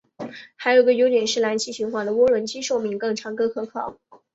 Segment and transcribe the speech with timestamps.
[0.55, 3.99] 还有一个优点是燃气循环的涡轮机寿命更长更可靠。